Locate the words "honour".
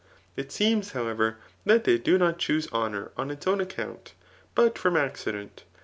2.73-3.11